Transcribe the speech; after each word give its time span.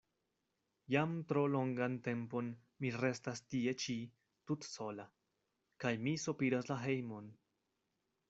Jam 0.93 1.11
tro 1.31 1.41
longan 1.55 1.97
tempon 2.07 2.47
mi 2.85 2.91
restas 3.03 3.43
tie 3.53 3.75
ĉi 3.83 3.95
tutsola, 4.51 5.05
kaj 5.85 5.91
mi 6.07 6.15
sopiras 6.25 6.73
la 6.73 6.79
hejmon.” 6.87 7.29